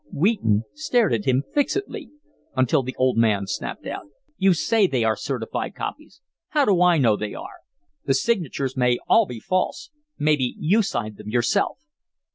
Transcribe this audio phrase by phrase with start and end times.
[0.11, 2.09] Wheaton stared at him fixedly
[2.55, 6.21] until the old man snapped out: "You say they are certified copies.
[6.47, 7.57] How do I know they are?
[8.07, 9.91] The signatures may all be false.
[10.17, 11.85] Maybe you signed them yourself."